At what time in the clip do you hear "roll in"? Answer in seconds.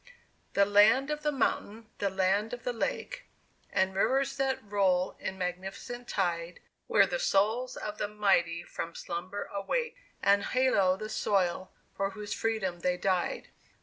4.63-5.37